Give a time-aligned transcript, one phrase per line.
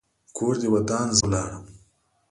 [0.35, 1.63] کور دې ودان؛ زه ولاړم.